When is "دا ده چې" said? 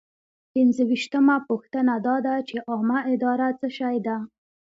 2.07-2.55